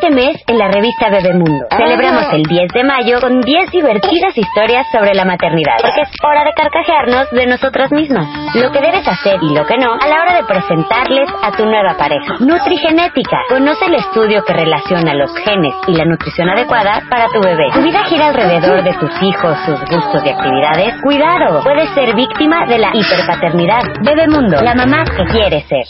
[0.00, 4.86] Este mes en la revista Bebemundo celebramos el 10 de mayo con 10 divertidas historias
[4.90, 9.36] sobre la maternidad, porque es hora de carcajearnos de nosotras mismas, lo que debes hacer
[9.42, 12.32] y lo que no a la hora de presentarles a tu nueva pareja.
[12.40, 17.68] Nutrigenética, conoce el estudio que relaciona los genes y la nutrición adecuada para tu bebé.
[17.74, 20.94] Tu vida gira alrededor de tus hijos, sus gustos y actividades.
[21.02, 23.82] Cuidado, puedes ser víctima de la hiperpaternidad.
[24.02, 25.84] Bebemundo, la mamá que quiere ser.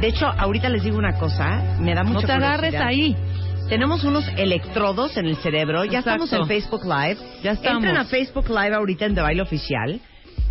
[0.00, 3.16] De hecho, ahorita les digo una cosa, me da mucho No te agarres ahí.
[3.68, 5.84] Tenemos unos electrodos en el cerebro.
[5.84, 6.24] Ya Exacto.
[6.24, 7.18] estamos en Facebook Live.
[7.42, 7.82] Ya estamos.
[7.82, 10.00] Entren a Facebook Live ahorita en The Baile Oficial.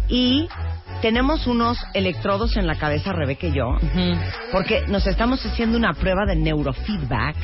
[0.09, 0.47] Y
[1.01, 3.75] tenemos unos electrodos en la cabeza, Rebeca y yo,
[4.51, 7.35] porque nos estamos haciendo una prueba de neurofeedback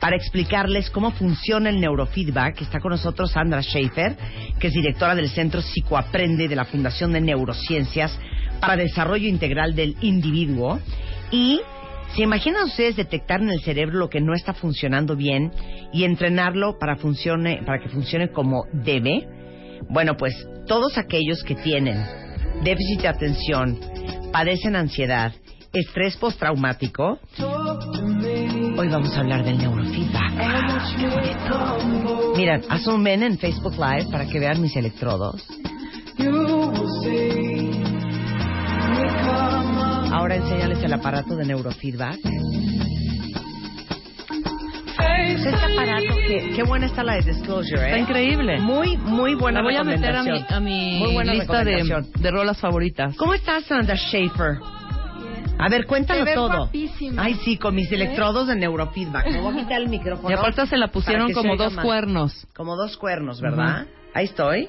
[0.00, 2.62] para explicarles cómo funciona el neurofeedback.
[2.62, 4.16] Está con nosotros Sandra Schaefer,
[4.58, 8.18] que es directora del Centro Psicoaprende de la Fundación de Neurociencias
[8.60, 10.80] para Desarrollo Integral del Individuo.
[11.30, 11.60] Y
[12.14, 15.52] ¿Se imaginan ustedes detectar en el cerebro lo que no está funcionando bien
[15.92, 19.28] y entrenarlo para, funcione, para que funcione como debe?
[19.88, 20.34] Bueno, pues
[20.66, 22.04] todos aquellos que tienen
[22.64, 23.78] déficit de atención,
[24.32, 25.32] padecen ansiedad,
[25.72, 30.32] estrés postraumático, hoy vamos a hablar del neurofeedback.
[30.98, 32.34] Bonito.
[32.36, 35.46] Miren, haz un men en Facebook Live para que vean mis electrodos.
[40.20, 42.18] Ahora enséñales el aparato de neurofeedback.
[45.24, 47.86] Este aparato, qué, qué buena está la de Disclosure, ¿eh?
[47.86, 48.60] Está increíble.
[48.60, 50.56] Muy, muy buena La voy a meter a mi, recomendación.
[50.58, 53.16] a mi Muy buena lista de, de rolas favoritas.
[53.16, 54.58] ¿Cómo estás, Sandra Schaefer?
[55.58, 56.54] A ver, cuéntalo Te todo.
[56.54, 57.22] guapísima.
[57.24, 59.26] Ay, sí, con mis electrodos de neurofeedback.
[59.26, 60.28] Me voy a quitar el micrófono.
[60.28, 61.82] Y aparte se la pusieron como dos más.
[61.82, 62.46] cuernos.
[62.54, 63.86] Como dos cuernos, ¿verdad?
[64.12, 64.68] Ahí estoy.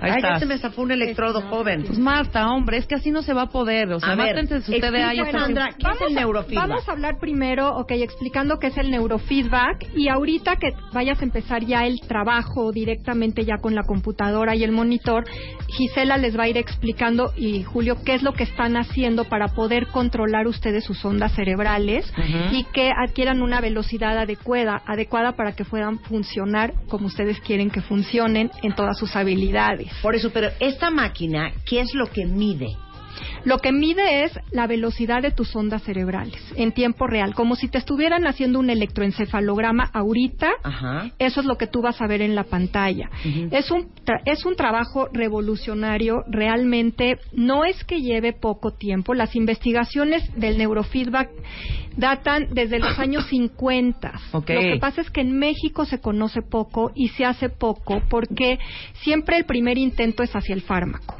[0.00, 1.84] Ahí Ay, ya se me zafó un electrodo joven.
[1.86, 3.92] Pues Marta, hombre, es que así no se va a poder.
[3.92, 5.18] O sea, mátense usted de ahí.
[5.18, 6.68] explica, está- Sandra, ¿qué es el neurofeedback?
[6.68, 11.24] Vamos a hablar primero, ok, explicando qué es el neurofeedback y ahorita que vayas a
[11.24, 15.24] empezar ya el trabajo directamente ya con la computadora y el monitor,
[15.68, 19.48] Gisela les va a ir explicando y Julio qué es lo que están haciendo para
[19.48, 22.12] poder controlar ustedes sus ondas cerebrales
[22.50, 27.80] y que adquieran una velocidad adecuada, adecuada para que puedan funcionar como ustedes quieren que
[27.80, 29.81] funcionen en todas sus habilidades.
[30.02, 32.76] Por eso, pero esta máquina, ¿qué es lo que mide?
[33.44, 37.68] Lo que mide es la velocidad de tus ondas cerebrales en tiempo real, como si
[37.68, 40.50] te estuvieran haciendo un electroencefalograma ahorita.
[40.62, 41.10] Ajá.
[41.18, 43.10] Eso es lo que tú vas a ver en la pantalla.
[43.50, 49.14] Es un tra- es un trabajo revolucionario, realmente no es que lleve poco tiempo.
[49.14, 51.30] Las investigaciones del neurofeedback
[51.96, 54.12] datan desde los años 50.
[54.32, 54.50] Ok.
[54.50, 58.58] Lo que pasa es que en México se conoce poco y se hace poco porque
[59.02, 61.16] siempre el primer intento es hacia el fármaco.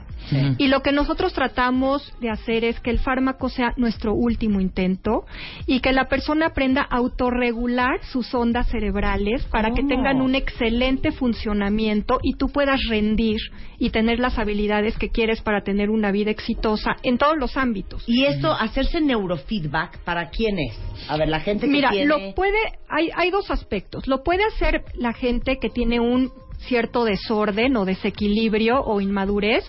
[0.59, 5.25] Y lo que nosotros tratamos de hacer es que el fármaco sea nuestro último intento
[5.67, 9.89] y que la persona aprenda a autorregular sus ondas cerebrales para que ¿Cómo?
[9.89, 13.39] tengan un excelente funcionamiento y tú puedas rendir
[13.79, 18.05] y tener las habilidades que quieres para tener una vida exitosa en todos los ámbitos.
[18.07, 20.79] ¿Y esto, hacerse neurofeedback, para quién es?
[21.09, 22.07] A ver, la gente que Mira, tiene...
[22.07, 24.07] lo puede, hay, hay dos aspectos.
[24.07, 26.31] Lo puede hacer la gente que tiene un
[26.67, 29.69] cierto desorden o desequilibrio o inmadurez,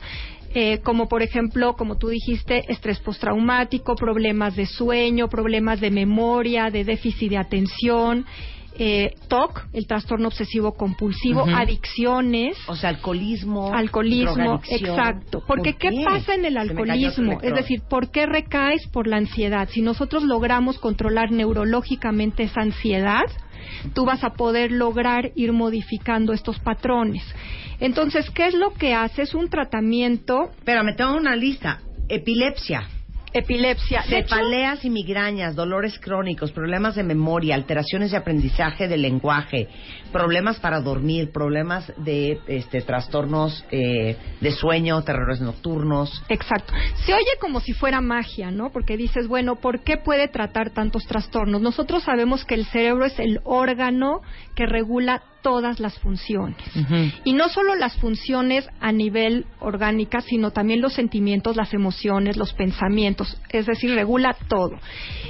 [0.53, 6.69] eh, como por ejemplo, como tú dijiste, estrés postraumático, problemas de sueño, problemas de memoria,
[6.69, 8.25] de déficit de atención,
[8.77, 12.57] eh, TOC, el trastorno obsesivo compulsivo, adicciones.
[12.67, 15.43] O sea, alcoholismo, Alcoholismo, exacto.
[15.47, 15.89] Porque ¿Por ¿qué?
[15.89, 16.03] qué?
[16.03, 17.39] pasa en el alcoholismo?
[17.41, 19.69] Es decir, ¿por qué recaes por la ansiedad?
[19.71, 23.25] Si nosotros logramos controlar neurológicamente esa ansiedad,
[23.93, 27.23] tú vas a poder lograr ir modificando estos patrones.
[27.79, 29.23] Entonces, ¿qué es lo que hace?
[29.23, 31.81] Es un tratamiento Espérame, tengo una lista.
[32.09, 32.87] Epilepsia,
[33.33, 34.03] epilepsia.
[34.03, 39.67] Cefaleas y migrañas, dolores crónicos, problemas de memoria, alteraciones de aprendizaje del lenguaje,
[40.11, 46.23] problemas para dormir, problemas de este, trastornos eh, de sueño, terrores nocturnos.
[46.29, 46.73] Exacto.
[47.05, 48.71] Se oye como si fuera magia, ¿no?
[48.71, 51.61] Porque dices, bueno, ¿por qué puede tratar tantos trastornos?
[51.61, 54.21] Nosotros sabemos que el cerebro es el órgano
[54.55, 56.57] que regula todas las funciones.
[57.23, 62.53] Y no solo las funciones a nivel orgánica, sino también los sentimientos, las emociones, los
[62.53, 63.37] pensamientos.
[63.49, 64.79] es decir, regula todo.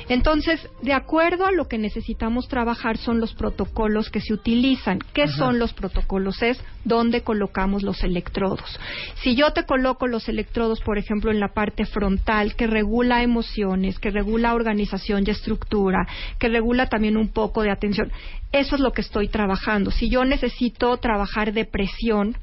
[0.07, 4.99] Entonces, de acuerdo a lo que necesitamos trabajar son los protocolos que se utilizan.
[5.13, 6.41] ¿Qué son los protocolos?
[6.41, 8.79] Es dónde colocamos los electrodos.
[9.23, 13.99] Si yo te coloco los electrodos, por ejemplo, en la parte frontal, que regula emociones,
[13.99, 16.07] que regula organización y estructura,
[16.39, 18.11] que regula también un poco de atención,
[18.53, 19.89] eso es lo que estoy trabajando.
[19.89, 22.37] Si yo necesito trabajar depresión,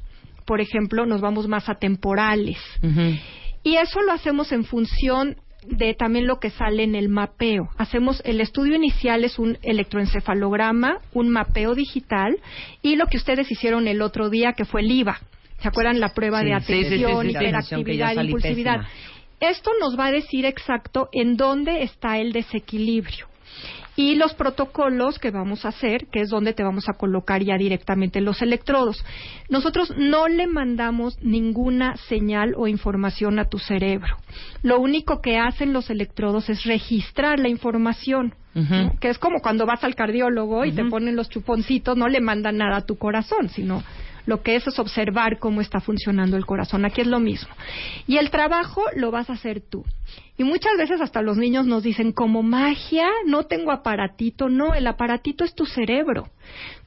[0.45, 2.57] por ejemplo, nos vamos más a temporales.
[3.63, 5.37] Y eso lo hacemos en función
[5.67, 7.69] de también lo que sale en el mapeo.
[7.77, 12.37] Hacemos el estudio inicial es un electroencefalograma, un mapeo digital
[12.81, 15.19] y lo que ustedes hicieron el otro día que fue el IVA.
[15.61, 18.77] ¿Se acuerdan la prueba Sí, de atención, sí, sí, hiperactividad, impulsividad?
[18.81, 18.89] pésima.
[19.39, 23.27] Esto nos va a decir exacto en dónde está el desequilibrio.
[23.95, 27.57] Y los protocolos que vamos a hacer, que es donde te vamos a colocar ya
[27.57, 29.03] directamente los electrodos.
[29.49, 34.17] Nosotros no le mandamos ninguna señal o información a tu cerebro.
[34.63, 38.33] Lo único que hacen los electrodos es registrar la información.
[38.53, 38.99] ¿no?
[38.99, 42.57] Que es como cuando vas al cardiólogo y te ponen los chuponcitos, no le mandan
[42.57, 43.81] nada a tu corazón, sino
[44.25, 46.85] lo que es es observar cómo está funcionando el corazón.
[46.85, 47.53] Aquí es lo mismo.
[48.07, 49.83] Y el trabajo lo vas a hacer tú.
[50.37, 54.49] Y muchas veces hasta los niños nos dicen, como magia, no tengo aparatito.
[54.49, 56.29] No, el aparatito es tu cerebro.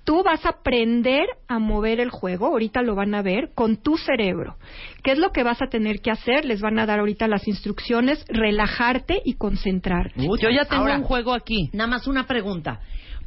[0.05, 3.97] Tú vas a aprender a mover el juego, ahorita lo van a ver, con tu
[3.97, 4.57] cerebro.
[5.03, 6.45] ¿Qué es lo que vas a tener que hacer?
[6.45, 10.27] Les van a dar ahorita las instrucciones, relajarte y concentrarte.
[10.41, 11.71] Yo ya tengo Ahora, un juego aquí.
[11.73, 12.81] Nada más una pregunta.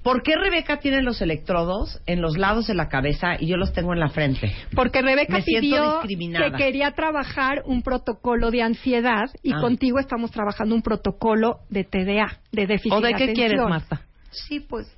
[0.04, 3.74] ¿Por qué Rebeca tiene los electrodos en los lados de la cabeza y yo los
[3.74, 4.54] tengo en la frente?
[4.74, 9.60] Porque Rebeca pidió que quería trabajar un protocolo de ansiedad y Ah.
[9.60, 13.36] contigo estamos trabajando un protocolo de TDA, de déficit ¿O de qué atención.
[13.36, 14.02] quieres, Marta?
[14.32, 14.94] Sí, pues.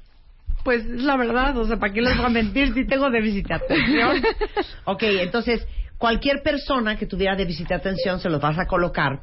[0.63, 3.47] Pues es la verdad, o sea, ¿para qué les voy a mentir si tengo déficit
[3.47, 4.17] de atención?
[4.85, 5.65] ok, entonces,
[5.97, 9.21] cualquier persona que tuviera déficit de atención se los vas a colocar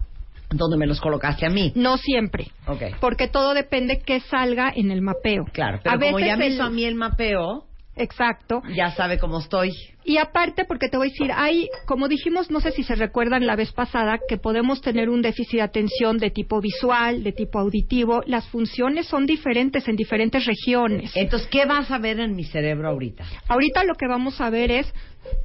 [0.51, 1.73] donde me los colocaste a mí.
[1.75, 2.49] No siempre.
[2.67, 2.83] Ok.
[3.01, 5.45] Porque todo depende que salga en el mapeo.
[5.53, 7.65] Claro, pero a como veces ya me el- hizo a mí el mapeo,
[7.97, 8.63] Exacto.
[8.75, 9.73] ya sabe cómo estoy.
[10.07, 13.45] Y aparte, porque te voy a decir, hay, como dijimos, no sé si se recuerdan
[13.45, 17.59] la vez pasada, que podemos tener un déficit de atención de tipo visual, de tipo
[17.59, 18.23] auditivo.
[18.27, 21.11] Las funciones son diferentes en diferentes regiones.
[21.17, 23.25] Entonces, ¿qué vas a ver en mi cerebro ahorita?
[23.49, 24.93] Ahorita lo que vamos a ver es,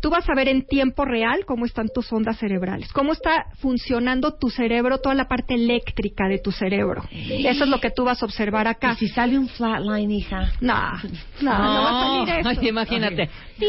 [0.02, 4.36] tú vas a ver en tiempo real cómo están tus ondas cerebrales, cómo está funcionando
[4.36, 7.04] tu cerebro, toda la parte eléctrica de tu cerebro.
[7.12, 8.94] Eso es lo que tú vas a observar acá.
[8.94, 10.52] ¿Y si sale un flatline, hija?
[10.62, 10.92] No,
[11.42, 12.50] no, no, va a salir eso.
[12.50, 13.30] Ay, imagínate.
[13.58, 13.66] Sí,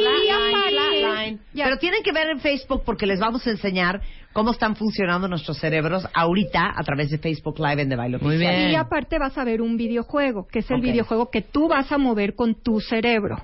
[1.54, 4.00] Pero tienen que ver en Facebook porque les vamos a enseñar
[4.32, 8.38] cómo están funcionando nuestros cerebros ahorita a través de Facebook Live en The Bailo Muy
[8.38, 8.70] bien.
[8.70, 11.98] Y aparte vas a ver un videojuego, que es el videojuego que tú vas a
[11.98, 13.36] mover con tu cerebro.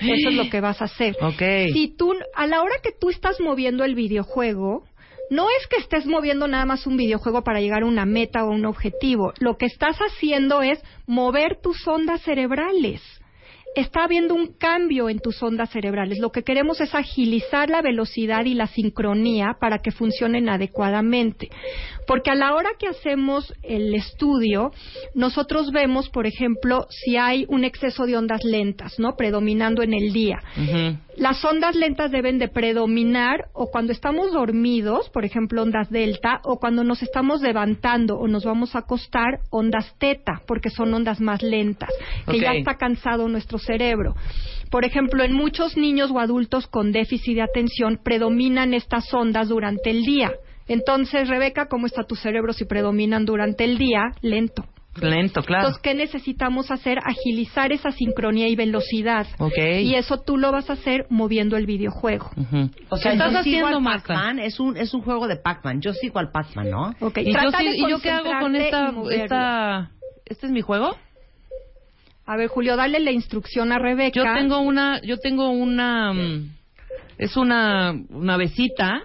[0.00, 1.16] Eso es lo que vas a hacer.
[1.22, 1.72] Ok.
[1.72, 4.84] Si tú, a la hora que tú estás moviendo el videojuego,
[5.30, 8.50] no es que estés moviendo nada más un videojuego para llegar a una meta o
[8.50, 9.32] un objetivo.
[9.38, 13.00] Lo que estás haciendo es mover tus ondas cerebrales.
[13.74, 16.18] Está habiendo un cambio en tus ondas cerebrales.
[16.18, 21.48] Lo que queremos es agilizar la velocidad y la sincronía para que funcionen adecuadamente.
[22.06, 24.72] Porque a la hora que hacemos el estudio,
[25.14, 29.16] nosotros vemos, por ejemplo, si hay un exceso de ondas lentas, ¿no?
[29.16, 30.42] Predominando en el día.
[31.16, 36.58] Las ondas lentas deben de predominar o cuando estamos dormidos, por ejemplo, ondas delta, o
[36.58, 41.42] cuando nos estamos levantando o nos vamos a acostar, ondas teta, porque son ondas más
[41.42, 41.90] lentas,
[42.30, 44.14] que ya está cansado nuestro cerebro.
[44.70, 49.90] Por ejemplo, en muchos niños o adultos con déficit de atención predominan estas ondas durante
[49.90, 50.32] el día.
[50.68, 54.12] Entonces, Rebeca, ¿cómo está tu cerebro si predominan durante el día?
[54.20, 54.64] Lento.
[55.00, 55.62] Lento, claro.
[55.68, 56.98] Entonces, ¿qué necesitamos hacer?
[57.02, 59.26] Agilizar esa sincronía y velocidad.
[59.38, 59.56] Ok.
[59.80, 62.30] Y eso tú lo vas a hacer moviendo el videojuego.
[62.90, 63.90] O sea, ¿Qué estás yo sigo haciendo?
[63.90, 65.80] Pac-Man, es un, es un juego de Pac-Man.
[65.80, 66.94] Yo sigo al Pac-Man, ¿no?
[67.00, 69.90] Ok, ¿Y yo, sí- de ¿Y yo qué hago con esta, esta...
[70.26, 70.94] ¿Este es mi juego?
[72.26, 74.14] A ver, Julio, dale la instrucción a Rebeca.
[74.14, 75.00] Yo tengo una...
[75.00, 76.12] Yo tengo una...
[76.12, 76.50] mm,
[77.16, 79.04] Es una navecita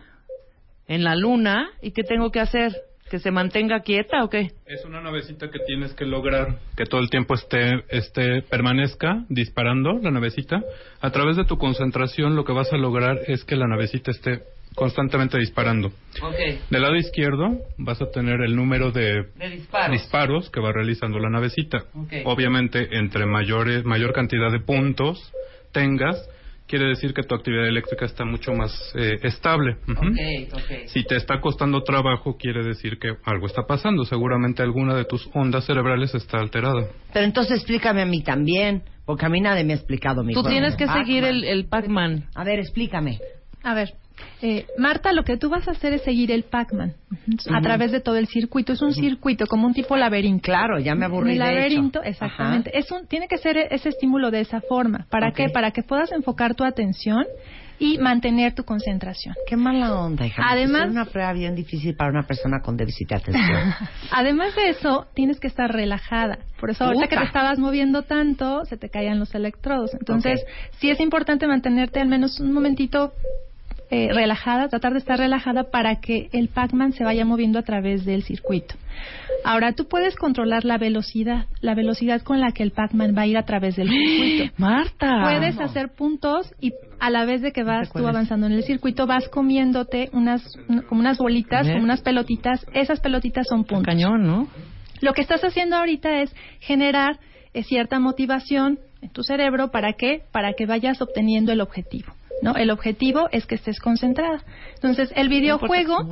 [0.88, 1.70] en la luna.
[1.82, 2.72] ¿Y qué tengo que hacer?
[3.10, 4.52] ¿Que se mantenga quieta o qué?
[4.66, 9.94] Es una navecita que tienes que lograr que todo el tiempo esté, esté, permanezca disparando
[10.02, 10.62] la navecita.
[11.00, 14.42] A través de tu concentración lo que vas a lograr es que la navecita esté
[14.76, 15.88] constantemente disparando.
[16.22, 16.36] Ok.
[16.70, 19.92] Del lado izquierdo vas a tener el número de De disparos.
[19.92, 21.86] disparos que va realizando la navecita.
[21.96, 22.14] Ok.
[22.26, 25.32] Obviamente, entre mayores, mayor cantidad de puntos
[25.72, 26.30] tengas,
[26.68, 29.78] quiere decir que tu actividad eléctrica está mucho más eh, estable.
[29.88, 30.88] Ok, ok.
[30.88, 34.04] Si te está costando trabajo, quiere decir que algo está pasando.
[34.06, 36.88] Seguramente alguna de tus ondas cerebrales está alterada.
[37.14, 40.44] Pero entonces explícame a mí también, porque a mí nadie me ha explicado mi Tú
[40.44, 41.06] tienes que Pac-Man.
[41.06, 42.26] seguir el, el Pac-Man.
[42.36, 43.20] A ver, explícame.
[43.64, 43.94] A ver,
[44.42, 46.94] Eh, Marta, lo que tú vas a hacer es seguir el Pac-Man
[47.52, 48.74] a través de todo el circuito.
[48.74, 50.44] Es un circuito, como un tipo laberinto.
[50.44, 52.10] Claro, ya me aburrí de laberinto, hecho.
[52.10, 52.78] exactamente.
[52.78, 55.08] Es un, tiene que ser ese estímulo de esa forma.
[55.10, 55.36] ¿Para Ok.
[55.36, 55.50] qué?
[55.50, 57.26] Para que puedas enfocar tu atención
[57.80, 59.36] y mantener tu concentración.
[59.48, 60.42] Qué mala onda, hija.
[60.48, 63.74] Además- es una prueba bien difícil para una persona con déficit de atención.
[64.12, 66.40] Además de eso, tienes que estar relajada.
[66.60, 69.94] Por eso ahorita que te estabas moviendo tanto, se te caían los electrodos.
[69.94, 70.44] Entonces,
[70.80, 73.14] sí es importante mantenerte al menos un momentito
[73.90, 78.06] eh, relajada, tratar de estar relajada para que el Pac-Man se vaya moviendo a través
[78.06, 78.76] del circuito.
[79.46, 83.28] Ahora, tú puedes controlar la velocidad, la velocidad con la que el Pac-Man va a
[83.28, 84.54] ir a través del circuito.
[84.58, 85.22] Marta.
[85.24, 89.08] Puedes hacer puntos y a la vez de que vas tú avanzando en el circuito,
[89.08, 90.44] vas comiéndote unas,
[90.90, 91.72] como unas bolitas, ¿Eh?
[91.72, 92.66] como unas pelotitas.
[92.74, 93.86] Esas pelotitas son puntos.
[93.86, 94.48] Cañón, ¿no?
[95.00, 97.20] Lo que estás haciendo ahorita es generar
[97.54, 100.24] eh, cierta motivación en tu cerebro para qué?
[100.32, 102.17] Para que vayas obteniendo el objetivo.
[102.42, 102.56] ¿No?
[102.56, 104.44] El objetivo es que estés concentrada.
[104.76, 106.06] Entonces, el videojuego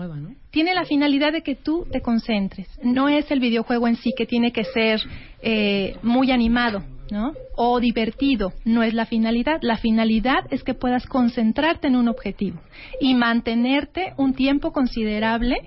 [0.49, 2.67] tiene la finalidad de que tú te concentres.
[2.81, 5.01] No es el videojuego en sí que tiene que ser
[5.41, 7.33] eh, muy animado, ¿no?
[7.55, 8.53] O divertido.
[8.63, 9.59] No es la finalidad.
[9.61, 12.59] La finalidad es que puedas concentrarte en un objetivo
[12.99, 15.57] y mantenerte un tiempo considerable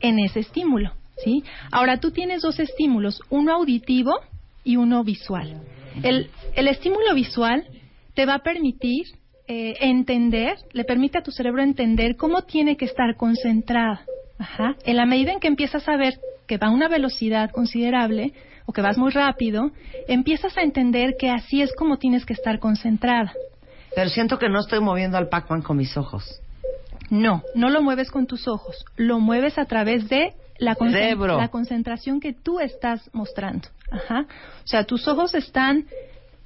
[0.00, 0.92] en ese estímulo,
[1.24, 1.42] ¿sí?
[1.70, 4.12] Ahora tú tienes dos estímulos, uno auditivo
[4.64, 5.62] y uno visual.
[6.02, 7.66] El, el estímulo visual
[8.14, 9.06] te va a permitir
[9.52, 14.02] eh, entender, le permite a tu cerebro entender cómo tiene que estar concentrada.
[14.38, 14.76] Ajá.
[14.84, 18.32] En la medida en que empiezas a ver que va a una velocidad considerable
[18.66, 19.72] o que vas muy rápido,
[20.06, 23.32] empiezas a entender que así es como tienes que estar concentrada.
[23.92, 26.40] Pero siento que no estoy moviendo al Pac-Man con mis ojos.
[27.10, 30.76] No, no lo mueves con tus ojos, lo mueves a través de la,
[31.50, 33.66] concentración que tú estás mostrando.
[33.90, 34.26] Ajá.
[34.62, 35.86] O sea, tus ojos están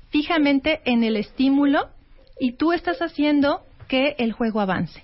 [0.09, 1.91] fijamente en el estímulo
[2.39, 5.03] y tú estás haciendo que el juego avance.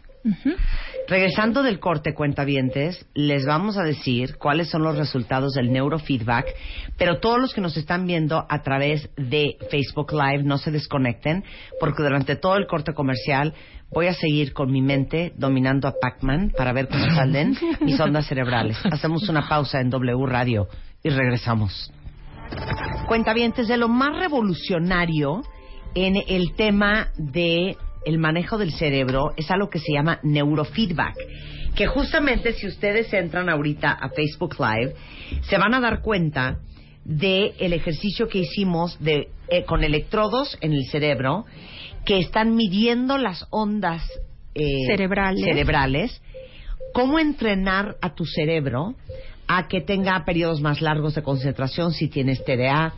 [1.09, 6.47] Regresando del corte, cuentavientes, les vamos a decir cuáles son los resultados del neurofeedback,
[6.99, 11.43] pero todos los que nos están viendo a través de Facebook Live no se desconecten,
[11.81, 13.55] porque durante todo el corte comercial
[13.91, 18.27] voy a seguir con mi mente dominando a Pac-Man para ver cómo salen mis ondas
[18.27, 18.79] cerebrales.
[18.93, 20.69] Hacemos una pausa en W Radio
[21.03, 21.91] y regresamos.
[23.09, 25.43] Cuentavientes, de lo más revolucionario
[25.95, 31.17] en el tema de el manejo del cerebro es algo que se llama neurofeedback,
[31.75, 34.95] que justamente si ustedes entran ahorita a Facebook Live
[35.43, 36.59] se van a dar cuenta
[37.05, 41.45] de el ejercicio que hicimos de eh, con electrodos en el cerebro
[42.05, 44.03] que están midiendo las ondas
[44.55, 45.45] eh, Cerebrales.
[45.45, 46.23] cerebrales,
[46.93, 48.95] cómo entrenar a tu cerebro
[49.47, 52.95] a que tenga periodos más largos de concentración si tienes TDA,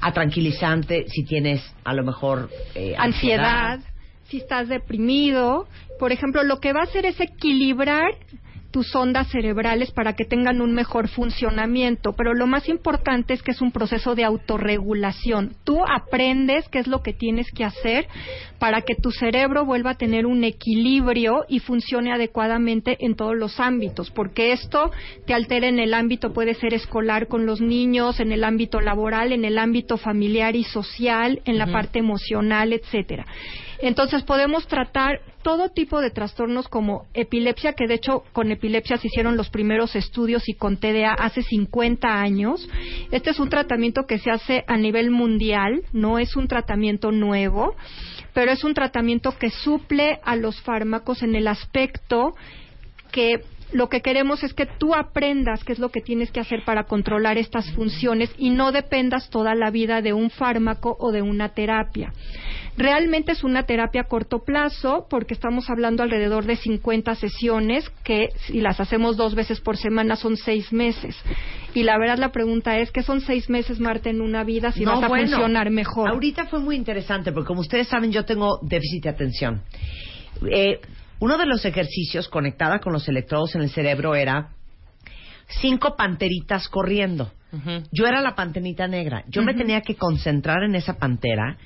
[0.00, 3.80] a tranquilizante si tienes a lo mejor eh, ansiedad,
[4.28, 5.66] si estás deprimido.
[5.98, 8.14] Por ejemplo, lo que va a hacer es equilibrar
[8.70, 13.52] tus ondas cerebrales para que tengan un mejor funcionamiento, pero lo más importante es que
[13.52, 15.56] es un proceso de autorregulación.
[15.64, 18.06] Tú aprendes qué es lo que tienes que hacer
[18.58, 23.60] para que tu cerebro vuelva a tener un equilibrio y funcione adecuadamente en todos los
[23.60, 24.90] ámbitos, porque esto
[25.26, 29.32] te altera en el ámbito puede ser escolar con los niños, en el ámbito laboral,
[29.32, 33.26] en el ámbito familiar y social, en la parte emocional, etcétera.
[33.78, 39.08] Entonces podemos tratar todo tipo de trastornos como epilepsia, que de hecho con epilepsia se
[39.08, 42.68] hicieron los primeros estudios y con TDA hace 50 años.
[43.10, 47.74] Este es un tratamiento que se hace a nivel mundial, no es un tratamiento nuevo,
[48.32, 52.34] pero es un tratamiento que suple a los fármacos en el aspecto
[53.12, 53.40] que
[53.72, 56.84] lo que queremos es que tú aprendas qué es lo que tienes que hacer para
[56.84, 61.50] controlar estas funciones y no dependas toda la vida de un fármaco o de una
[61.50, 62.12] terapia.
[62.76, 68.28] Realmente es una terapia a corto plazo porque estamos hablando alrededor de 50 sesiones que
[68.46, 71.16] si las hacemos dos veces por semana son seis meses.
[71.72, 74.84] Y la verdad la pregunta es, ¿qué son seis meses, Marta, en una vida si
[74.84, 76.10] vas a bueno, funcionar mejor?
[76.10, 79.62] Ahorita fue muy interesante porque como ustedes saben yo tengo déficit de atención.
[80.50, 80.80] Eh,
[81.18, 84.50] uno de los ejercicios conectada con los electrodos en el cerebro era
[85.60, 87.32] cinco panteritas corriendo.
[87.90, 89.24] Yo era la panterita negra.
[89.28, 91.56] Yo me tenía que concentrar en esa pantera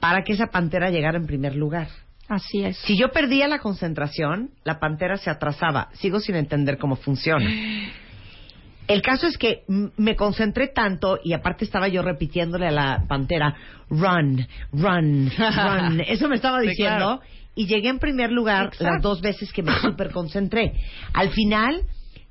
[0.00, 1.88] para que esa pantera llegara en primer lugar.
[2.28, 2.76] Así es.
[2.78, 5.88] Si yo perdía la concentración, la pantera se atrasaba.
[5.94, 7.48] Sigo sin entender cómo funciona.
[8.86, 9.64] El caso es que
[9.96, 13.54] me concentré tanto y aparte estaba yo repitiéndole a la pantera,
[13.90, 16.00] run, run, run.
[16.06, 16.96] Eso me estaba Sí, diciendo.
[17.18, 17.20] claro.
[17.54, 20.74] Y llegué en primer lugar las dos veces que me super concentré.
[21.12, 21.82] Al final,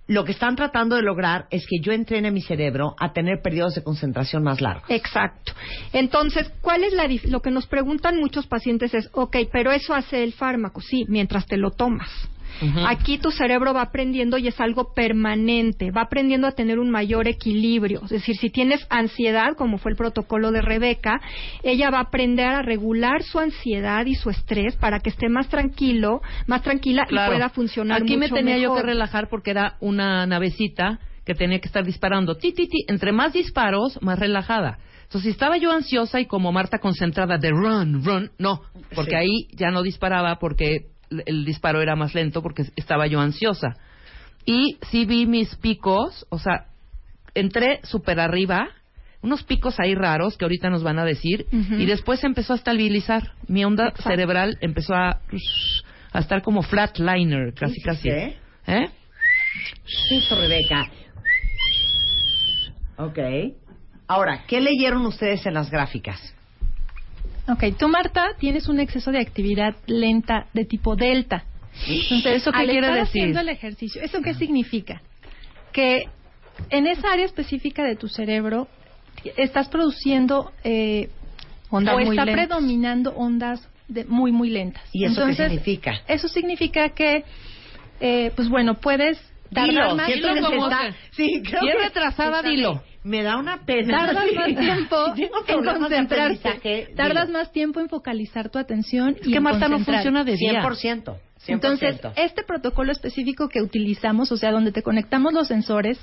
[0.08, 3.76] lo que están tratando de lograr es que yo entrene mi cerebro a tener periodos
[3.76, 4.90] de concentración más largos.
[4.90, 5.54] Exacto.
[5.94, 10.24] Entonces, ¿cuál es la lo que nos preguntan muchos pacientes es, ok, pero eso hace
[10.24, 12.10] el fármaco, sí, mientras te lo tomas.
[12.88, 17.28] Aquí tu cerebro va aprendiendo y es algo permanente, va aprendiendo a tener un mayor
[17.28, 18.02] equilibrio.
[18.04, 21.20] Es decir, si tienes ansiedad, como fue el protocolo de Rebeca,
[21.64, 25.50] ella va a aprender a regular su ansiedad y su estrés para que esté más
[25.50, 27.34] tranquilo, más tranquila Claro.
[27.34, 31.60] y pueda funcionar Aquí me tenía yo que relajar porque era una navecita que tenía
[31.60, 32.36] que estar disparando.
[32.36, 32.86] Ti, ti, ti.
[32.88, 34.80] Entre más disparos, más relajada.
[35.04, 38.62] Entonces, si estaba yo ansiosa y como Marta concentrada de run, run, no,
[38.96, 39.16] porque Sí.
[39.16, 40.88] ahí ya no disparaba porque
[41.26, 43.76] el- disparo era más lento porque estaba yo ansiosa.
[44.46, 46.68] Y sí vi mis picos, o sea,
[47.36, 48.70] entré súper arriba,
[49.22, 53.34] unos picos ahí raros que ahorita nos van a decir, y después empezó a estabilizar.
[53.48, 54.10] Mi onda Exacto.
[54.10, 55.20] cerebral empezó a,
[56.14, 58.10] a estar como flatliner, casi, casi.
[58.10, 58.38] ¿Qué?
[58.68, 58.90] ¿Eh?
[60.12, 60.84] Eso, Rebeca.
[62.98, 63.20] Ok.
[64.08, 66.34] Ahora, ¿qué leyeron ustedes en las gráficas?
[67.50, 71.46] Ok, tú, Marta, tienes un exceso de actividad lenta de tipo delta.
[71.88, 73.22] Entonces, ¿Eso qué al quiere estar decir?
[73.22, 75.02] haciendo el ejercicio, ¿eso qué significa?
[75.72, 76.04] Que
[76.70, 78.68] en esa área específica de tu cerebro
[79.38, 81.10] estás produciendo eh,
[81.70, 82.48] Ondas o muy está lentas.
[82.48, 84.84] predominando ondas de muy, muy lentas.
[84.92, 86.02] ¿Y eso qué Entonces, significa?
[86.08, 87.24] Eso significa que,
[88.00, 89.18] eh, pues bueno, puedes
[89.54, 90.88] tardar Dilo, más Dilo como está...
[90.90, 92.82] que- Sí, creo retrasada, dilo.
[93.08, 94.06] Me da una pena.
[94.08, 94.36] tardas Sí.
[94.36, 94.96] más tiempo
[95.48, 99.80] en concentrarte, tardas más tiempo en focalizar tu atención Es y que en Marta no
[99.80, 100.62] funciona de día.
[100.62, 101.04] 100%.
[101.06, 101.18] 100%.
[101.48, 105.98] Entonces, este protocolo específico que utilizamos, o sea, donde te conectamos los sensores,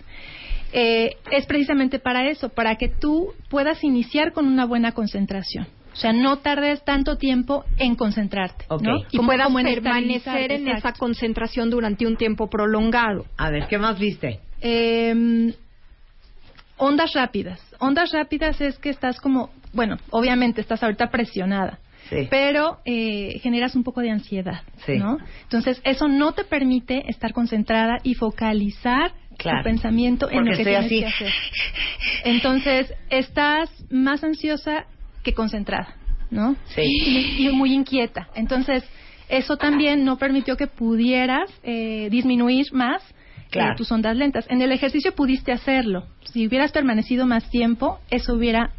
[0.72, 5.66] eh, es precisamente para eso, para que tú puedas iniciar con una buena concentración.
[5.92, 8.64] O sea, no tardes tanto tiempo en concentrarte.
[8.80, 8.98] ¿no?
[9.12, 13.26] y Como- puedas como en permanecer en esa concentración durante un tiempo prolongado.
[13.36, 14.40] A ver, ¿qué más viste?
[14.60, 15.54] Eh,
[16.76, 17.60] ondas rápidas.
[17.78, 21.78] Ondas rápidas es que estás como, bueno, obviamente estás ahorita presionada,
[22.10, 22.26] Sí.
[22.30, 24.98] pero eh, generas un poco de ansiedad, Sí.
[24.98, 25.18] ¿no?
[25.44, 29.58] Entonces, eso no te permite estar concentrada y focalizar Claro.
[29.58, 30.98] tu pensamiento en Porque lo que tienes así.
[31.00, 31.32] que hacer.
[32.24, 34.84] Entonces, estás más ansiosa
[35.22, 35.94] que concentrada,
[36.30, 36.56] ¿no?
[36.66, 36.82] Sí.
[36.84, 38.28] Y, y muy inquieta.
[38.34, 38.84] Entonces,
[39.28, 43.02] eso también no permitió que pudieras eh, disminuir más
[43.54, 43.76] eh, Claro.
[43.76, 44.46] tus ondas lentas.
[44.48, 46.04] En el ejercicio pudiste hacerlo.
[46.32, 48.70] Si hubieras permanecido más tiempo, eso hubiera...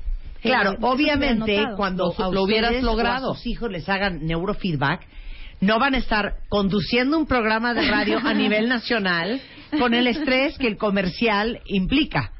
[0.43, 3.33] eh, Claro, obviamente cuando Lo- a lo hubieras ustedes o a logrado.
[3.35, 5.01] sus hijos les hagan neurofeedback,
[5.61, 9.39] no van a estar conduciendo un programa de radio a nivel nacional
[9.79, 12.31] con el estrés que el comercial implica.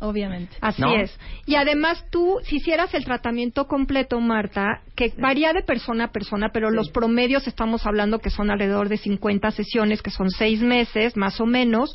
[0.00, 0.56] Obviamente.
[0.60, 0.94] Así ¿No?
[0.94, 1.16] es.
[1.46, 6.50] Y además tú, si hicieras el tratamiento completo, Marta, que varía de persona a persona,
[6.52, 11.16] pero los promedios estamos hablando que son alrededor de 50 sesiones, que son seis meses,
[11.16, 11.94] más o menos,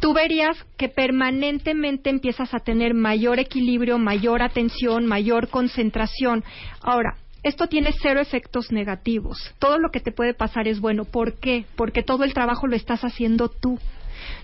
[0.00, 6.44] tú verías que permanentemente empiezas a tener mayor equilibrio, mayor atención, mayor concentración.
[6.80, 9.54] Ahora, esto tiene cero efectos negativos.
[9.58, 11.04] Todo lo que te puede pasar es bueno.
[11.04, 11.64] ¿Por qué?
[11.76, 13.78] Porque todo el trabajo lo estás haciendo tú.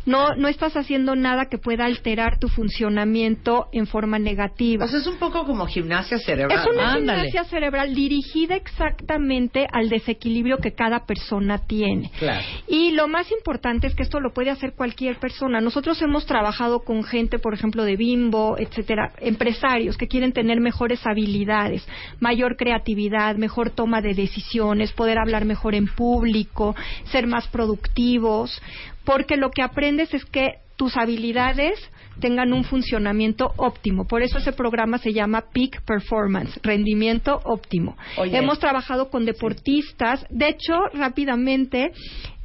[0.06, 4.84] No, no estás haciendo nada que pueda alterar tu funcionamiento en forma negativa.
[4.84, 6.58] O sea, es un poco como gimnasia cerebral.
[6.58, 7.30] Es una Ándale.
[7.30, 12.10] gimnasia cerebral dirigida exactamente al desequilibrio que cada persona tiene.
[12.18, 12.44] Claro.
[12.68, 15.60] Y lo más importante es que esto lo puede hacer cualquier persona.
[15.60, 21.06] Nosotros hemos trabajado con gente, por ejemplo, de Bimbo, etcétera, empresarios que quieren tener mejores
[21.06, 21.87] habilidades,
[22.20, 26.74] mayor creatividad, mejor toma de decisiones, poder hablar mejor en público,
[27.10, 28.60] ser más productivos,
[29.05, 31.79] porque lo que aprendes es que tus habilidades
[32.21, 34.07] tengan un funcionamiento óptimo.
[34.07, 37.97] Por eso ese programa se llama Peak Performance, rendimiento óptimo.
[38.17, 38.37] Oye.
[38.37, 40.25] Hemos trabajado con deportistas.
[40.31, 41.93] De hecho, rápidamente,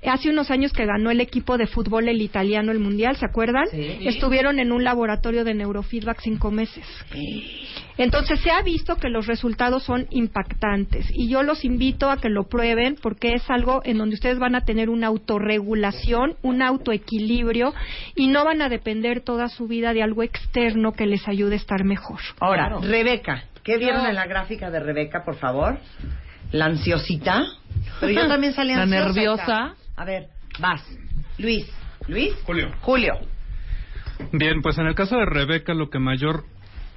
[0.07, 3.65] hace unos años que ganó el equipo de fútbol el italiano el mundial, ¿se acuerdan?
[3.69, 3.99] Sí.
[4.07, 6.85] Estuvieron en un laboratorio de neurofeedback cinco meses.
[7.97, 12.29] Entonces se ha visto que los resultados son impactantes y yo los invito a que
[12.29, 17.73] lo prueben porque es algo en donde ustedes van a tener una autorregulación, un autoequilibrio
[18.15, 21.57] y no van a depender toda su vida de algo externo que les ayude a
[21.57, 22.19] estar mejor.
[22.39, 22.81] Ahora, Claro.
[22.81, 25.77] Rebeca, ¿qué vieron en la gráfica de Rebeca, por favor?
[26.51, 27.43] La ansiosita.
[27.99, 29.05] Pero yo también salí La ansiosa.
[29.05, 29.75] nerviosa.
[29.99, 30.27] A ver,
[30.59, 30.81] vas.
[31.37, 31.65] Luis.
[32.07, 32.33] Luis.
[32.45, 32.71] Julio.
[32.79, 33.13] Julio.
[34.31, 36.45] Bien, pues en el caso de Rebeca, lo que mayor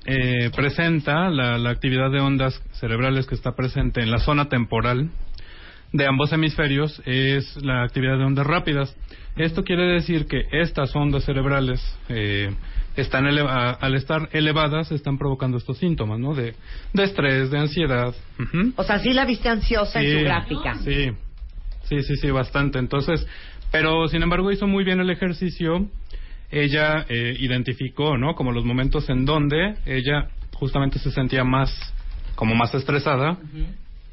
[0.06, 5.10] eh, presenta, la, la actividad de ondas cerebrales que está presente en la zona temporal
[5.92, 8.96] de ambos hemisferios, es la actividad de ondas rápidas.
[9.36, 12.54] Esto quiere decir que estas ondas cerebrales, eh,
[12.96, 16.34] están eleva- al estar elevadas, están provocando estos síntomas, ¿no?
[16.34, 16.54] De,
[16.92, 18.14] de estrés, de ansiedad.
[18.38, 18.72] Ujú.
[18.76, 20.74] O sea, sí la viste ansiosa en Sí, su gráfica.
[20.76, 21.10] Sí,
[21.92, 22.78] sí, sí, sí, bastante.
[22.78, 23.26] Entonces,
[23.70, 25.88] Pero, sin embargo, hizo muy bien el ejercicio.
[26.50, 28.34] Ella eh, identificó, ¿no?
[28.34, 31.70] Como los momentos en donde ella justamente se sentía más,
[32.34, 33.38] como más estresada.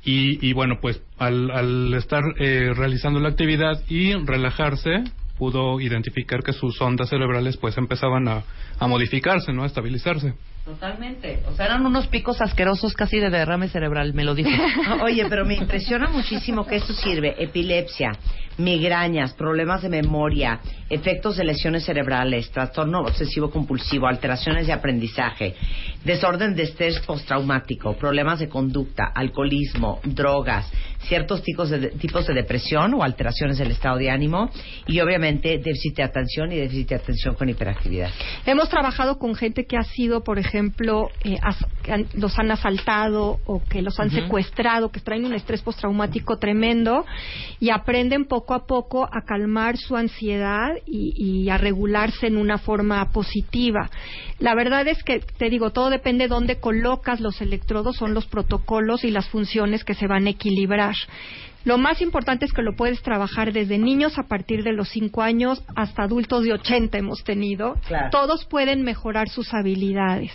[0.06, 5.04] y, y bueno, pues al, al estar eh, realizando la actividad y relajarse,
[5.38, 8.44] pudo identificar que sus ondas cerebrales pues empezaban a,
[8.80, 9.64] a modificarse, ¿no?
[9.64, 10.34] A estabilizarse.
[10.70, 11.42] Totalmente.
[11.48, 14.52] O sea, eran unos picos asquerosos casi de derrame cerebral, me lo dijo.
[15.04, 17.34] Oye, pero me impresiona muchísimo que esto sirve.
[17.40, 18.12] Epilepsia,
[18.60, 25.56] migrañas, problemas de memoria, efectos de lesiones cerebrales, trastorno obsesivo compulsivo, alteraciones de aprendizaje,
[26.06, 30.72] desorden de estrés postraumático, problemas de conducta, alcoholismo, drogas,
[31.02, 34.50] ciertos tipos de, tipos de depresión o alteraciones del estado de ánimo
[34.88, 38.10] y obviamente déficit de atención y déficit de atención con hiperactividad.
[38.46, 41.66] Hemos trabajado con gente que ha sido, por ejemplo, eh, as-
[42.14, 47.06] los han asaltado o que los han secuestrado, que traen un estrés postraumático tremendo
[47.60, 52.58] y aprenden poco a poco a calmar su ansiedad y, y a regularse en una
[52.58, 53.90] forma positiva.
[54.40, 58.26] La verdad es que, te digo, todo depende de dónde colocas los electrodos, son los
[58.28, 60.89] protocolos y las funciones que se van a equilibrar.
[61.66, 65.22] Lo más importante es que lo puedes trabajar desde niños a partir de los 5
[65.22, 67.76] años hasta adultos de 80 hemos tenido.
[67.86, 68.10] Claro.
[68.12, 70.32] Todos pueden mejorar sus habilidades.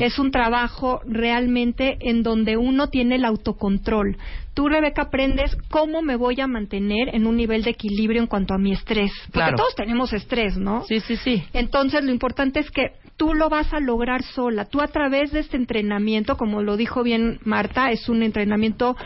[0.00, 4.16] Es un trabajo realmente en donde uno tiene el autocontrol.
[4.52, 8.54] Tú, Rebeca, aprendes cómo me voy a mantener en un nivel de equilibrio en cuanto
[8.54, 9.12] a mi estrés.
[9.26, 9.56] Porque Claro.
[9.56, 10.84] todos tenemos estrés, ¿no?
[10.84, 11.42] Sí, sí, sí.
[11.52, 14.64] Entonces, lo importante es que tú lo vas a lograr sola.
[14.64, 18.96] Tú a través de este entrenamiento, como lo dijo bien Marta, es un entrenamiento,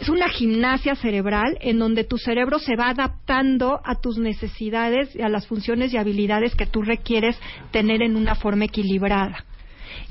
[0.00, 5.22] es una gimnasia cerebral en donde tu cerebro se va adaptando a tus necesidades y
[5.22, 7.38] a las funciones y habilidades que tú requieres
[7.70, 9.44] tener en una forma equilibrada.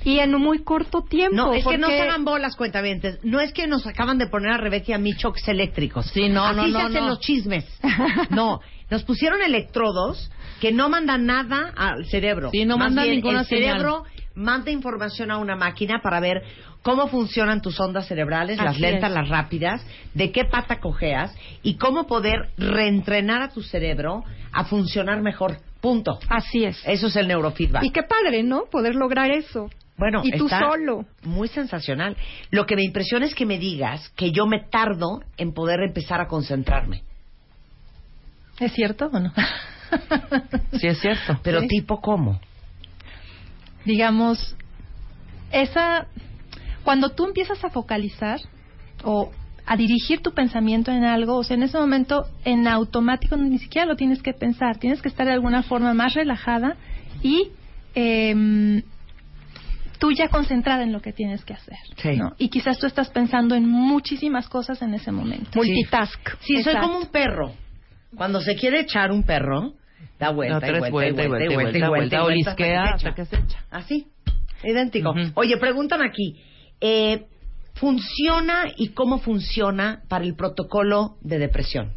[0.04, 1.36] Y en un muy corto tiempo.
[1.36, 3.20] No, es que no se hagan bolas, cuentavientes.
[3.24, 6.06] No es que nos acaban de poner a Rebeca y a mí choques eléctricos.
[6.08, 7.10] Sí, no, Así no, se no, hacen no.
[7.10, 7.66] los chismes.
[8.30, 12.50] No, nos pusieron electrodos que no mandan nada al cerebro.
[12.52, 13.78] Sí, no Más mandan bien, ninguna El señal.
[13.78, 14.04] cerebro
[14.36, 16.44] manda información a una máquina para ver
[16.82, 19.16] cómo funcionan tus ondas cerebrales, las lentas, es.
[19.16, 25.22] las rápidas, de qué pata cojeas y cómo poder reentrenar a tu cerebro a funcionar
[25.22, 25.58] mejor.
[25.82, 26.20] Punto.
[26.30, 26.82] Así es.
[26.86, 27.84] Eso es el neurofeedback.
[27.84, 28.66] Y qué padre, ¿no?
[28.72, 29.70] Poder lograr eso.
[29.98, 31.06] Bueno, y tú está solo.
[31.24, 32.18] Muy sensacional.
[32.52, 36.22] Lo que me impresiona es que me digas que yo me tardo en poder empezar
[36.22, 37.04] a concentrarme.
[38.60, 39.32] ¿Es cierto o no?
[40.80, 41.40] Sí, es cierto.
[41.44, 41.68] Pero Sí.
[41.68, 42.40] tipo cómo?
[43.86, 44.58] digamos,
[45.52, 46.08] esa,
[46.84, 48.40] cuando tú empiezas a focalizar
[49.04, 49.32] o
[49.66, 53.88] a dirigir tu pensamiento en algo, o sea, en ese momento en automático ni siquiera
[53.88, 56.76] lo tienes que pensar, tienes que estar de alguna forma más relajada
[57.22, 57.50] y
[57.96, 58.84] em,
[60.00, 61.78] tú ya concentrada en lo que tienes que hacer.
[61.98, 62.16] Sí.
[62.18, 62.34] ¿no?
[62.38, 65.52] Y quizás tú estás pensando en muchísimas cosas en ese momento.
[65.56, 66.20] Multitask.
[66.42, 67.54] Sí, soy como un perro.
[68.16, 69.74] Cuando se quiere echar un perro,
[70.20, 72.84] da vuelta, Da y tres vuelta, y vuelta, y vuelta, y vuelta, y vuelta, olisquea
[72.94, 73.66] hasta que que se echa.
[73.70, 74.08] Así,
[74.64, 75.12] idéntico.
[75.12, 75.32] Ujú.
[75.36, 76.42] Oye, preguntan aquí,
[76.82, 77.26] eh,
[77.74, 81.94] ¿funciona y cómo funciona para el protocolo de depresión?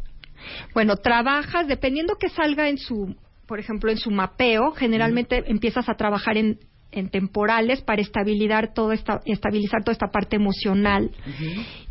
[0.73, 5.95] Bueno, trabajas, dependiendo que salga en su, por ejemplo, en su mapeo, generalmente empiezas a
[5.95, 6.59] trabajar en,
[6.91, 11.11] en temporales para estabilizar, todo esta, estabilizar toda esta parte emocional.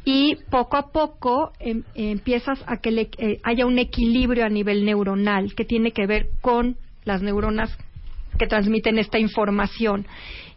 [0.05, 4.85] Y poco a poco em- empiezas a que le- eh, haya un equilibrio a nivel
[4.85, 7.77] neuronal que tiene que ver con las neuronas
[8.39, 10.07] que transmiten esta información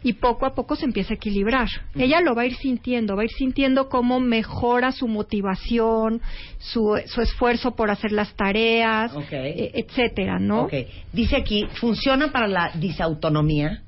[0.04, 1.68] y poco a poco se empieza a equilibrar.
[1.96, 6.20] Ella lo va a ir sintiendo, va a ir sintiendo cómo mejora su motivación,
[6.58, 10.62] su, su esfuerzo por hacer las tareas, eh, etcétera, ¿no?
[10.64, 10.74] Ok.
[11.12, 13.82] Dice aquí, ¿funciona para la disautonomía?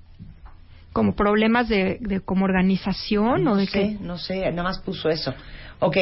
[0.95, 3.97] Como problemas de, de como organización o de sé, qué.
[4.01, 5.35] no sé, nada más puso eso.
[5.81, 5.99] Ok,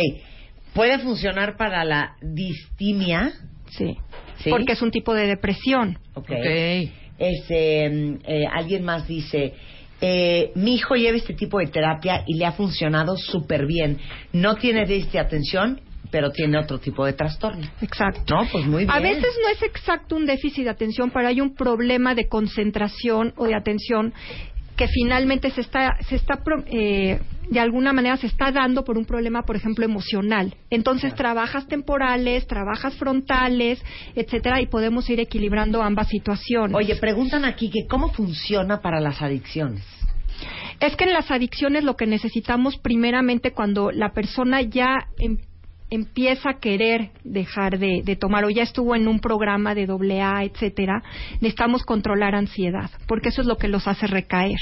[0.74, 3.32] ¿puede funcionar para la distimia?
[3.70, 3.96] Sí.
[4.38, 4.50] Sí.
[4.50, 5.98] Porque es un tipo de depresión.
[6.14, 6.30] Ok.
[6.30, 6.90] Ok.
[7.18, 9.54] Este, mm, eh, alguien más dice,
[10.00, 13.98] eh, mi hijo lleva este tipo de terapia y le ha funcionado súper bien.
[14.32, 17.66] No tiene déficit de atención, pero tiene otro tipo de trastorno.
[17.80, 18.34] Exacto.
[18.34, 18.90] No, pues muy bien.
[18.90, 23.32] A veces no es exacto un déficit de atención, pero hay un problema de concentración
[23.36, 24.12] o de atención
[24.82, 28.98] que finalmente se está, se está pro- eh, de alguna manera se está dando por
[28.98, 30.56] un problema, por ejemplo, emocional.
[30.70, 33.80] Entonces trabajas temporales, trabajas frontales,
[34.16, 36.74] etcétera, y podemos ir equilibrando ambas situaciones.
[36.76, 39.84] Oye, preguntan aquí que cómo funciona para las adicciones.
[40.80, 45.38] Es que en las adicciones lo que necesitamos primeramente cuando la persona ya em-
[45.92, 50.22] empieza a querer dejar de, de tomar o ya estuvo en un programa de doble
[50.22, 51.02] A, etcétera,
[51.34, 54.56] necesitamos controlar ansiedad, porque eso es lo que los hace recaer.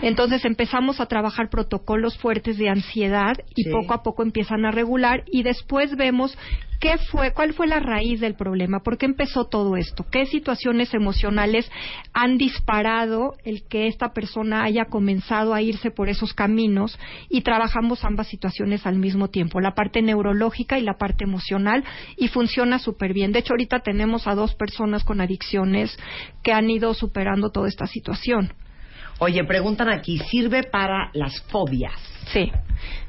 [0.00, 3.70] Entonces empezamos a trabajar protocolos fuertes de ansiedad y Sí.
[3.70, 6.36] poco a poco empiezan a regular y después vemos
[6.82, 8.80] ¿qué fue, cuál fue la raíz del problema?
[8.80, 10.04] ¿Por qué empezó todo esto?
[10.10, 11.70] ¿Qué situaciones emocionales
[12.12, 16.98] han disparado el que esta persona haya comenzado a irse por esos caminos?
[17.28, 21.84] Y trabajamos ambas situaciones al mismo tiempo, la parte neurológica y la parte emocional,
[22.16, 23.30] y funciona súper bien.
[23.30, 25.96] De hecho, ahorita tenemos a dos personas con adicciones
[26.42, 28.54] que han ido superando toda esta situación.
[29.22, 31.94] Oye, preguntan aquí, ¿sirve para las fobias?
[32.32, 32.50] Sí.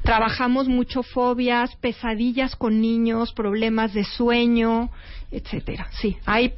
[0.04, 4.90] Trabajamos mucho fobias, pesadillas con niños, problemas de sueño,
[5.32, 5.88] etcétera.
[5.90, 6.52] Sí, hay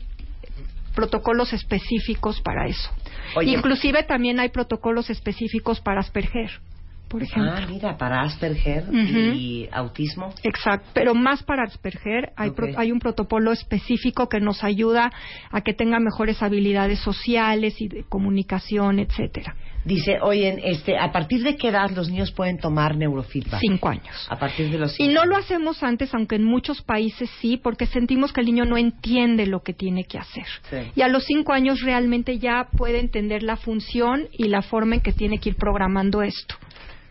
[0.94, 2.90] protocolos específicos para eso.
[3.34, 3.52] Oye.
[3.52, 6.50] Inclusive también hay protocolos específicos para Asperger,
[7.08, 7.52] por ejemplo.
[7.54, 10.34] Ah, mira, para Asperger y autismo.
[10.42, 15.12] Exacto, pero más para Asperger hay, pro- hay un protocolo específico que nos ayuda
[15.50, 19.54] a que tenga mejores habilidades sociales y de comunicación, etcétera.
[19.84, 23.60] Dice, oye, este, ¿a partir de qué edad los niños pueden tomar neurofeedback?
[23.60, 24.26] Cinco años.
[24.28, 25.12] A partir de los Y cinco.
[25.14, 28.76] no lo hacemos antes, aunque en muchos países sí, porque sentimos que el niño no
[28.76, 30.44] entiende lo que tiene que hacer.
[30.68, 30.76] Sí.
[30.96, 35.02] Y a los cinco años realmente ya puede entender la función y la forma en
[35.02, 36.56] que tiene que ir programando esto.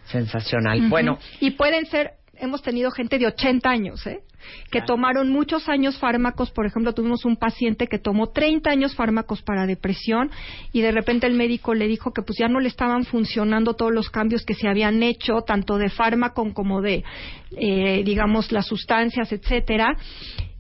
[0.06, 0.89] Sensacional.
[0.89, 4.20] Bueno, Y pueden ser, hemos tenido gente de 80 años, ¿eh?
[4.65, 4.86] Que Claro.
[4.86, 9.65] tomaron muchos años fármacos, por ejemplo, tuvimos un paciente que tomó 30 años fármacos para
[9.65, 10.30] depresión
[10.72, 13.91] y de repente el médico le dijo que pues ya no le estaban funcionando todos
[13.91, 17.04] los cambios que se habían hecho, tanto de fármaco como de,
[17.58, 19.98] eh, digamos, las sustancias, etcétera.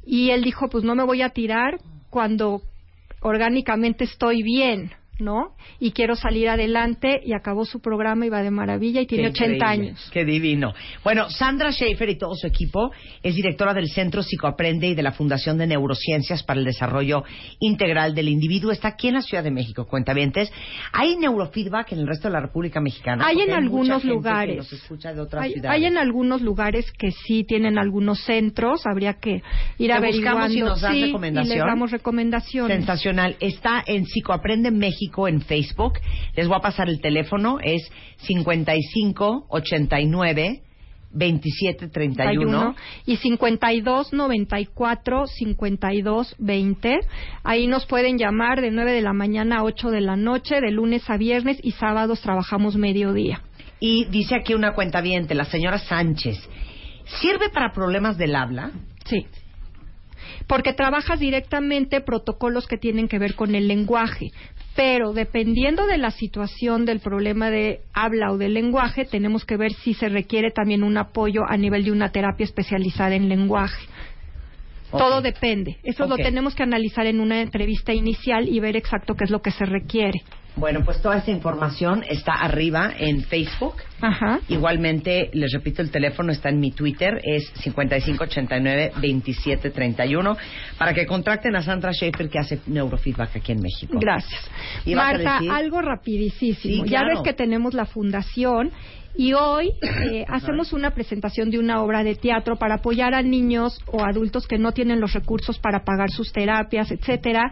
[0.03, 1.77] Y él dijo, pues no me voy a tirar
[2.09, 2.61] cuando
[3.21, 5.55] orgánicamente estoy bien, ¿no?
[5.79, 9.43] Y quiero salir adelante y acabó su programa y va de maravilla y tiene Qué
[9.43, 10.09] 80 increíble, años.
[10.11, 10.73] Qué divino.
[11.03, 12.91] Bueno, Sandra Schaefer y todo su equipo
[13.23, 17.23] es directora del Centro Psicoaprende y de la Fundación de Neurociencias para el Desarrollo
[17.59, 18.71] Integral del Individuo.
[18.71, 20.51] Está aquí en la Ciudad de México, cuentavientes.
[20.91, 23.25] ¿Hay neurofeedback en el resto de la República Mexicana?
[23.25, 24.69] Hay Porque en algunos lugares.
[24.69, 29.41] de Hay, en algunos lugares que sí tienen algunos centros, habría que
[29.77, 30.41] ir Te averiguando.
[30.41, 31.51] buscamos y nos das Sí, recomendación.
[31.53, 32.77] Y les damos recomendaciones.
[32.77, 33.35] Sensacional.
[33.39, 35.99] Está en Psicoaprende México en Facebook.
[36.35, 37.59] Les voy a pasar el teléfono.
[37.61, 40.61] Es 55 89
[41.15, 42.75] 27 31.
[43.05, 46.99] y 52 94 52 20.
[47.43, 50.71] Ahí nos pueden llamar de 9 de la mañana a 8 de la noche, de
[50.71, 53.41] lunes a viernes y sábados trabajamos mediodía.
[53.79, 56.37] Y dice aquí una cuenta la señora Sánchez.
[57.21, 58.71] ¿Sirve para problemas del habla?
[59.05, 59.25] Sí.
[60.47, 64.31] Porque trabajas directamente protocolos que tienen que ver con el lenguaje.
[64.75, 69.71] Pero dependiendo de la situación del problema de habla o del lenguaje, tenemos que ver
[69.71, 73.87] si se requiere también un apoyo a nivel de una terapia especializada en lenguaje.
[74.91, 75.77] Todo depende.
[75.83, 79.41] Eso lo tenemos que analizar en una entrevista inicial y ver exacto qué es lo
[79.41, 80.21] que se requiere.
[80.57, 83.75] Bueno, pues toda esa información está arriba en Facebook.
[84.01, 84.39] Ajá.
[84.47, 90.37] Igualmente, les repito, el teléfono está en mi Twitter, es 5589-2731,
[90.77, 93.97] para que contacten a Sandra Schaefer, que hace neurofeedback aquí en México.
[93.99, 94.49] Gracias.
[94.85, 95.51] ¿Ibas a Marta, decir?
[95.51, 96.55] algo rapidísimo.
[96.61, 98.71] Sí, Ya ves que tenemos la fundación
[99.17, 103.81] y hoy eh, hacemos una presentación de una obra de teatro para apoyar a niños
[103.87, 107.51] o adultos que no tienen los recursos para pagar sus terapias, etcétera.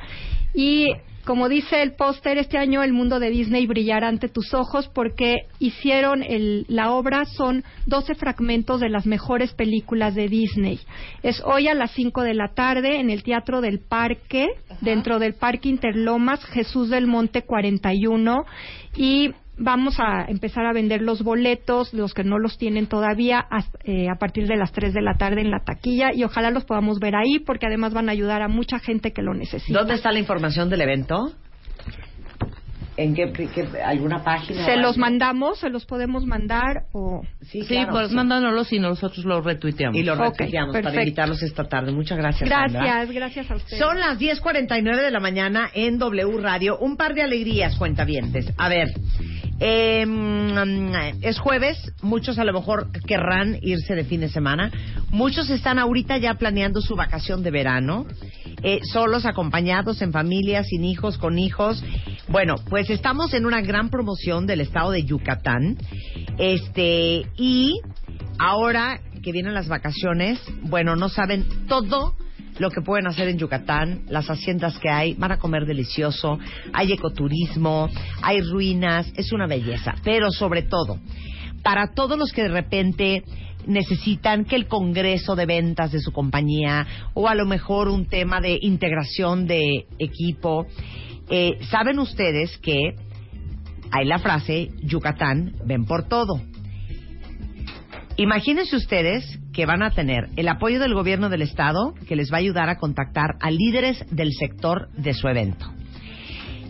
[0.53, 0.87] Y
[1.25, 5.47] como dice el póster, este año el mundo de Disney brillará ante tus ojos porque
[5.59, 10.79] hicieron el- la obra, son 12 fragmentos de las mejores películas de Disney.
[11.21, 14.47] Es hoy a las 5 de la tarde en el Teatro del Parque,
[14.81, 18.45] dentro del Parque Interlomas, Jesús del Monte 41.
[18.95, 23.79] Y vamos a empezar a vender los boletos, los que no los tienen todavía, hasta-
[23.83, 26.13] eh, a partir de las 3 de la tarde en la taquilla.
[26.13, 29.21] Y ojalá los podamos ver ahí porque además van a ayudar a mucha gente que
[29.21, 29.77] lo necesita.
[29.79, 31.31] ¿Dónde está la información del evento?
[32.95, 34.65] ¿En qué, qué- alguna página?
[34.65, 37.23] Se los mandamos, se los podemos mandar o...
[37.41, 39.97] Sí, Sí, pues mándanoslos y nosotros los retuiteamos.
[39.97, 41.01] Y los retuiteamos para perfecto.
[41.01, 41.91] invitarlos esta tarde.
[41.91, 42.81] Muchas gracias, Sandra.
[42.83, 43.79] Gracias, gracias a ustedes.
[43.79, 46.77] Son las 10.49 de la mañana en W Radio.
[46.77, 48.53] Un par de alegrías, cuentavientes.
[48.57, 48.89] A ver,
[49.59, 50.05] eh,
[51.21, 54.71] es jueves, muchos a lo mejor querrán irse de fin de semana.
[55.09, 58.05] Muchos están ahorita ya planeando su vacación de verano,
[58.63, 61.83] eh, solos, acompañados, en familia, sin hijos, con hijos.
[62.29, 65.77] Bueno, pues estamos en una gran promoción del estado de Yucatán.
[66.37, 67.79] Este, y
[68.39, 72.15] ahora que vienen las vacaciones, bueno, no saben todo
[72.59, 76.39] lo que pueden hacer en Yucatán, las haciendas que hay, van a comer delicioso,
[76.71, 77.89] hay ecoturismo,
[78.21, 80.99] hay ruinas, es una belleza, pero sobre todo,
[81.63, 83.23] para todos los que de repente
[83.67, 88.39] necesitan que el congreso de ventas de su compañía o a lo mejor un tema
[88.41, 90.65] de integración de equipo,
[91.29, 92.95] eh, saben ustedes que
[93.91, 96.41] hay la frase Yucatán, ven por todo.
[98.17, 102.37] Imagínense ustedes que van a tener el apoyo del gobierno del estado que les va
[102.37, 105.71] a ayudar a contactar a líderes del sector de su evento.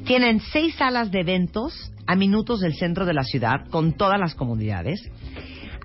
[0.06, 4.36] Tienen seis salas de eventos a minutos del centro de la ciudad con todas las
[4.36, 5.02] comunidades.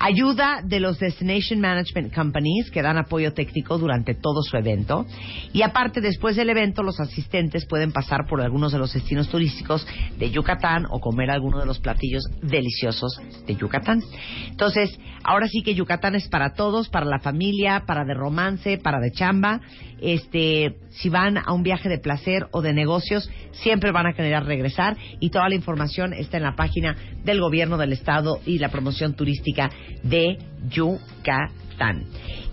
[0.00, 5.06] Ayuda de los Destination Management Companies que dan apoyo técnico durante todo su evento.
[5.52, 9.86] Y aparte, después del evento, los asistentes pueden pasar por algunos de los destinos turísticos
[10.18, 14.00] de Yucatán o comer algunos de los platillos deliciosos de Yucatán.
[14.48, 19.00] Entonces, ahora sí que Yucatán es para todos, para la familia, para de romance, para
[19.00, 19.60] de chamba.
[20.00, 24.44] Este, si van a un viaje de placer o de negocios, siempre van a querer
[24.44, 28.68] regresar y toda la información está en la página del gobierno del estado y la
[28.68, 29.70] promoción turística
[30.02, 32.04] de Yucatán.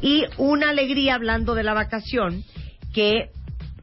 [0.02, 2.44] Y una alegría hablando de la vacación
[2.94, 3.30] que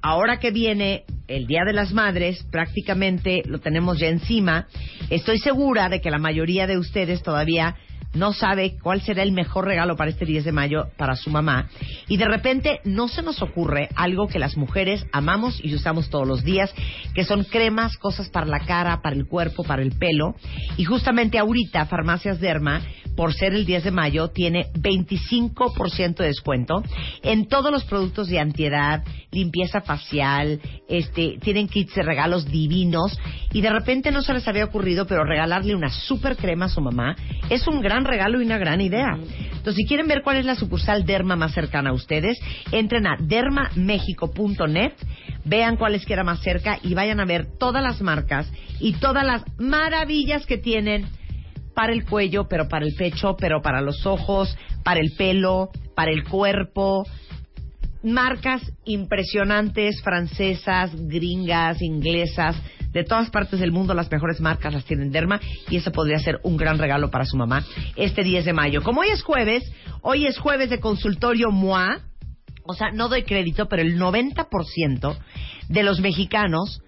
[0.03, 4.67] ahora que viene el Día de las Madres, prácticamente lo tenemos ya encima.
[5.11, 7.77] Estoy segura de que la mayoría de ustedes todavía
[8.15, 11.69] no sabe cuál será el mejor regalo para este 10 de mayo para su mamá.
[12.09, 16.27] Y de repente no se nos ocurre algo que las mujeres amamos y usamos todos
[16.27, 16.73] los días,
[17.15, 20.35] que son cremas, cosas para la cara, para el cuerpo, para el pelo.
[20.77, 22.83] Y justamente ahorita Farmacias Derma,
[23.17, 26.83] por ser el 10 de mayo, tiene 25% de descuento
[27.23, 33.19] en todos los productos de antiedad, limpieza facial, este, tienen kits de regalos divinos
[33.53, 36.81] y de repente no se les había ocurrido, pero regalarle una super crema a su
[36.81, 37.17] mamá
[37.49, 39.19] es un gran regalo y una gran idea.
[39.63, 42.39] Entonces, si quieren ver cuál es la sucursal Derma más cercana a ustedes,
[42.73, 44.93] entren a dermamexico.net,
[45.45, 49.25] vean cuál les queda más cerca y vayan a ver todas las marcas y todas
[49.25, 51.07] las maravillas que tienen
[51.75, 56.11] para el cuello, pero para el pecho, pero para los ojos, para el pelo, para
[56.11, 57.05] el cuerpo.
[58.03, 62.57] Marcas impresionantes, francesas, gringas, inglesas,
[62.93, 66.41] de todas partes del mundo, las mejores marcas las tienen Derma y eso podría ser
[66.43, 67.65] un gran regalo para su mamá
[67.97, 68.83] este 10 de mayo.
[68.83, 69.65] Como hoy es jueves,
[70.03, 72.01] hoy es jueves de consultorio MOA,
[72.65, 75.17] o sea, no doy crédito, pero el 90%
[75.69, 76.81] de los mexicanos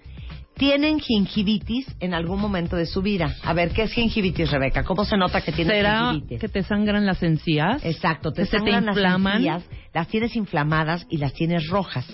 [0.56, 3.34] tienen gingivitis en algún momento de su vida.
[3.42, 4.84] A ver, ¿qué es gingivitis, Rebeca?
[4.84, 6.40] ¿Cómo se nota que tienes ¿Será gingivitis?
[6.40, 7.84] que te sangran las encías?
[7.84, 9.36] Exacto, te ¿Que se te sangran las inflaman?
[9.38, 12.06] encías, las tienes inflamadas y las tienes rojas.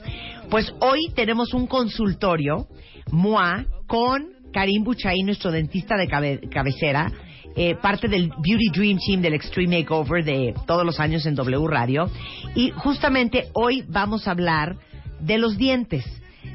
[0.48, 2.66] Pues hoy tenemos un consultorio,
[3.11, 7.11] MOA, con Karim Buchaín, nuestro dentista de cabe- cabecera,
[7.57, 11.66] eh, parte del Beauty Dream Team del Extreme Makeover de todos los años en W
[11.66, 12.09] Radio.
[12.55, 14.76] Y justamente hoy vamos a hablar
[15.18, 16.05] de los dientes.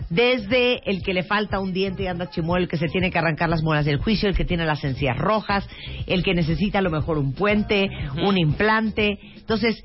[0.09, 3.17] Desde el que le falta un diente y anda chimuelo, el que se tiene que
[3.19, 5.67] arrancar las muelas del juicio, el que tiene las encías rojas,
[6.07, 7.89] el que necesita a lo mejor un puente,
[8.25, 9.19] un implante.
[9.35, 9.83] Entonces,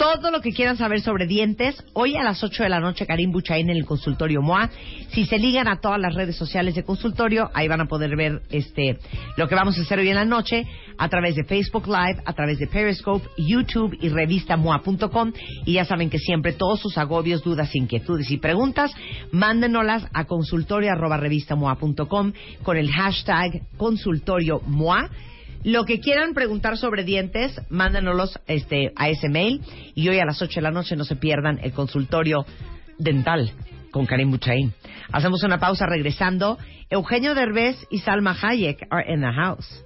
[0.00, 3.32] todo lo que quieran saber sobre dientes, hoy a las 8 de la noche, Karim
[3.32, 4.70] Buchaín en el consultorio MOA.
[5.10, 8.40] Si se ligan a todas las redes sociales de consultorio, ahí van a poder ver
[8.48, 8.98] este
[9.36, 12.32] lo que vamos a hacer hoy en la noche a través de Facebook Live, a
[12.32, 15.34] través de Periscope, YouTube y revista MOA.com.
[15.66, 18.94] Y ya saben que siempre todos sus agobios, dudas, inquietudes y preguntas,
[19.32, 22.32] mándenoslas a consultorio arroba revista MOA.com
[22.62, 25.10] con el hashtag consultorio MOA.
[25.62, 29.60] Lo que quieran preguntar sobre dientes, mándanoslos este, a ese mail.
[29.94, 32.46] Y hoy a las 8 de la noche no se pierdan el consultorio
[32.98, 33.52] dental
[33.90, 34.72] con Karim Buchaín.
[35.12, 36.58] Hacemos una pausa regresando.
[36.88, 39.84] Eugenio Derbez y Salma Hayek are in the house.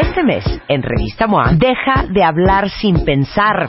[0.00, 3.68] Este mes, en Revista MOA, deja de hablar sin pensar.